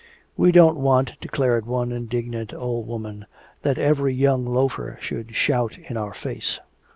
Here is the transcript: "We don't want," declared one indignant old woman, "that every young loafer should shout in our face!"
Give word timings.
"We 0.35 0.51
don't 0.51 0.77
want," 0.77 1.13
declared 1.21 1.67
one 1.67 1.91
indignant 1.91 2.55
old 2.55 2.87
woman, 2.87 3.27
"that 3.61 3.77
every 3.77 4.15
young 4.15 4.47
loafer 4.47 4.97
should 4.99 5.35
shout 5.35 5.77
in 5.77 5.95
our 5.95 6.15
face!" 6.15 6.59